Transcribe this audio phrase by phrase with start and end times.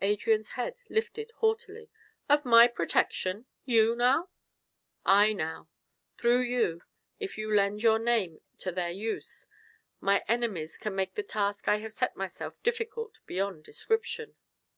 [0.00, 1.90] Adrian's head lifted haughtily.
[2.30, 3.44] "Of my protection!
[3.66, 4.30] You, now?"
[5.04, 5.68] "I, now.
[6.16, 6.80] Through you,
[7.20, 9.46] if you lend your name to their use,
[10.00, 14.36] my enemies can make the task I have set myself difficult beyond description."